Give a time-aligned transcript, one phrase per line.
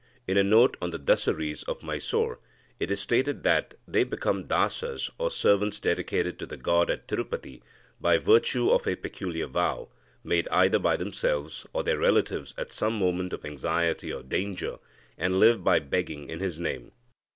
[0.27, 2.39] In a note on the Dasaris of Mysore,
[2.79, 7.61] it is stated that "they become Dasas or servants dedicated to the god at Tirupati
[7.99, 9.89] by virtue of a peculiar vow,
[10.23, 14.79] made either by themselves or their relatives at some moment of anxiety or danger,
[15.19, 16.93] and live by begging in his name.